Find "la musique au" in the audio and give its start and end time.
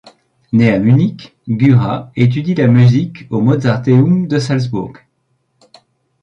2.55-3.39